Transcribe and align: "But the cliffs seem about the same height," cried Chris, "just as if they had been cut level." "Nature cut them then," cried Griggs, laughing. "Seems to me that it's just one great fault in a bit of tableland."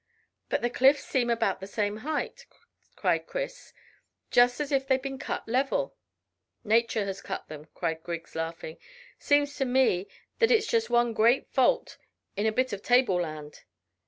"But 0.49 0.63
the 0.63 0.71
cliffs 0.71 1.03
seem 1.05 1.29
about 1.29 1.59
the 1.59 1.67
same 1.67 1.97
height," 1.97 2.47
cried 2.95 3.27
Chris, 3.27 3.71
"just 4.31 4.59
as 4.59 4.71
if 4.71 4.87
they 4.87 4.95
had 4.95 5.03
been 5.03 5.19
cut 5.19 5.47
level." 5.47 5.95
"Nature 6.63 7.13
cut 7.23 7.47
them 7.49 7.61
then," 7.65 7.69
cried 7.75 8.01
Griggs, 8.01 8.33
laughing. 8.33 8.79
"Seems 9.19 9.55
to 9.57 9.65
me 9.65 10.07
that 10.39 10.49
it's 10.49 10.65
just 10.65 10.89
one 10.89 11.13
great 11.13 11.47
fault 11.51 11.99
in 12.35 12.47
a 12.47 12.51
bit 12.51 12.73
of 12.73 12.81
tableland." 12.81 13.61